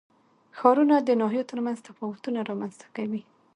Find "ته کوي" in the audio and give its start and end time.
2.81-3.21